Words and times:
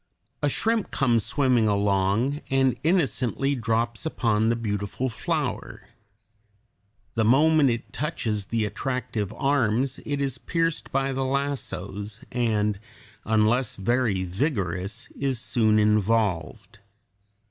A 0.41 0.49
shrimp 0.49 0.89
comes 0.89 1.23
swimming 1.23 1.67
along, 1.67 2.41
and 2.49 2.75
innocently 2.81 3.53
drops 3.53 4.03
upon 4.03 4.49
the 4.49 4.55
beautiful 4.55 5.09
flower. 5.09 5.89
The 7.13 7.23
moment 7.23 7.69
it 7.69 7.93
touches 7.93 8.47
the 8.47 8.65
attractive 8.65 9.31
arms 9.33 9.99
it 10.03 10.19
is 10.19 10.39
pierced 10.39 10.91
by 10.91 11.13
the 11.13 11.23
lassos, 11.23 12.19
and 12.31 12.79
unless 13.25 13.75
very 13.75 14.23
vigorous 14.23 15.07
is 15.11 15.39
soon 15.39 15.77
involved. 15.77 16.79